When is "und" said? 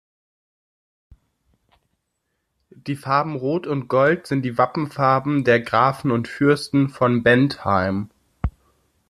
3.67-3.87, 6.09-6.27